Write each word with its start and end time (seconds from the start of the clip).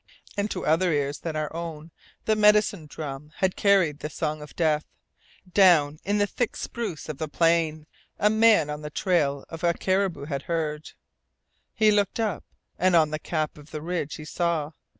And 0.35 0.49
to 0.49 0.65
other 0.65 0.91
ears 0.91 1.19
than 1.19 1.35
their 1.35 1.55
own 1.55 1.91
the 2.25 2.35
medicine 2.35 2.87
drum 2.87 3.33
had 3.35 3.55
carried 3.55 3.99
the 3.99 4.09
Song 4.09 4.41
of 4.41 4.55
Death. 4.55 4.83
Down 5.53 5.99
in 6.03 6.17
the 6.17 6.25
thick 6.25 6.55
spruce 6.55 7.07
of 7.07 7.19
the 7.19 7.27
plain 7.27 7.85
a 8.17 8.27
man 8.27 8.71
on 8.71 8.81
the 8.81 8.89
trail 8.89 9.45
of 9.49 9.63
a 9.63 9.75
caribou 9.75 10.25
had 10.25 10.41
heard. 10.41 10.93
He 11.75 11.91
looked 11.91 12.19
up, 12.19 12.43
and 12.79 12.95
on 12.95 13.11
the 13.11 13.19
cap 13.19 13.59
of 13.59 13.69
the 13.69 13.83
ridge 13.83 14.15
he 14.15 14.25
saw. 14.25 14.71